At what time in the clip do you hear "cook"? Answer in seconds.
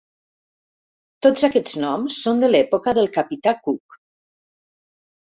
3.63-4.03